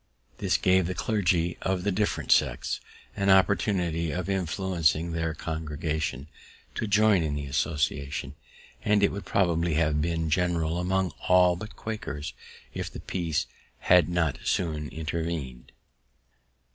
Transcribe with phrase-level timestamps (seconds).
[0.39, 2.79] This gave the clergy of the different sects
[3.15, 6.25] an opportunity of influencing their congregations
[6.73, 8.33] to join in the association,
[8.83, 12.33] and it would probably have been general among all but Quakers
[12.73, 13.45] if the peace
[13.77, 15.71] had not soon interven'd.